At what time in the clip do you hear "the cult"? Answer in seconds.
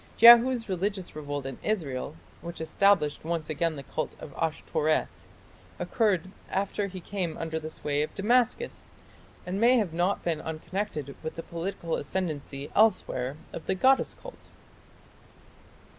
3.75-4.15